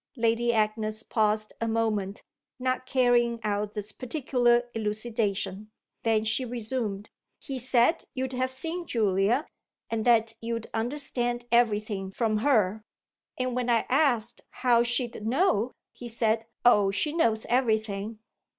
[0.17, 2.23] Lady Agnes paused a moment,
[2.57, 5.69] not carrying out this particular elucidation;
[6.01, 9.45] then she resumed: "He said you'd have seen Julia
[9.91, 12.81] and that you'd understand everything from her.
[13.37, 18.17] And when I asked how she'd know he said, 'Oh she knows everything!'"